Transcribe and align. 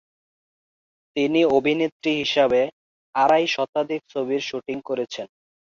তিনি 1.15 1.41
অভিনেত্রী 1.57 2.11
হিসাবে 2.21 2.61
আড়াই 3.15 3.45
শতাধিক 3.47 4.01
ছবির 4.11 4.41
শুটিং 4.49 4.77
করেছেন। 4.89 5.27